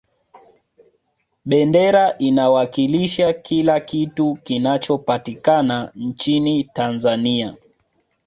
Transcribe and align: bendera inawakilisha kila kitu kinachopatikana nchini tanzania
bendera 1.45 2.17
inawakilisha 2.19 3.33
kila 3.33 3.79
kitu 3.79 4.35
kinachopatikana 4.43 5.91
nchini 5.95 6.63
tanzania 6.63 7.55